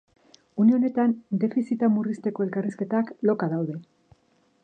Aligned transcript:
Une 0.61 0.71
honetan 0.77 1.13
defizita 1.43 1.91
murrizteko 1.97 2.47
elkarrizketak 2.47 3.15
loka 3.31 3.53
daude. 3.55 3.77